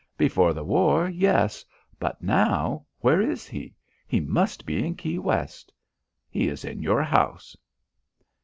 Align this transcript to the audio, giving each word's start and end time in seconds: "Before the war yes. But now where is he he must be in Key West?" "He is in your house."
"Before 0.17 0.51
the 0.51 0.63
war 0.63 1.07
yes. 1.07 1.63
But 1.99 2.23
now 2.23 2.87
where 3.01 3.21
is 3.21 3.45
he 3.47 3.75
he 4.07 4.19
must 4.19 4.65
be 4.65 4.83
in 4.83 4.95
Key 4.95 5.19
West?" 5.19 5.71
"He 6.27 6.47
is 6.47 6.65
in 6.65 6.81
your 6.81 7.03
house." 7.03 7.55